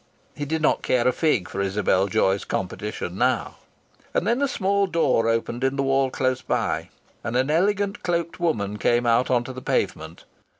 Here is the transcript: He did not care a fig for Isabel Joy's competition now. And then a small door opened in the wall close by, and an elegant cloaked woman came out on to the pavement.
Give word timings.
He 0.35 0.45
did 0.45 0.63
not 0.63 0.81
care 0.81 1.07
a 1.07 1.11
fig 1.11 1.47
for 1.47 1.61
Isabel 1.61 2.07
Joy's 2.07 2.43
competition 2.43 3.19
now. 3.19 3.57
And 4.15 4.25
then 4.25 4.41
a 4.41 4.47
small 4.47 4.87
door 4.87 5.29
opened 5.29 5.63
in 5.63 5.75
the 5.75 5.83
wall 5.83 6.09
close 6.09 6.41
by, 6.41 6.89
and 7.23 7.35
an 7.35 7.51
elegant 7.51 8.01
cloaked 8.01 8.39
woman 8.39 8.77
came 8.77 9.05
out 9.05 9.29
on 9.29 9.43
to 9.43 9.53
the 9.53 9.61
pavement. 9.61 10.23